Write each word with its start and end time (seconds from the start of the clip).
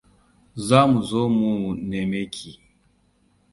Za 0.67 0.79
mu 0.89 0.99
zo 1.09 1.23
mu 1.37 1.51
neme 1.89 2.21
ki. 2.33 2.51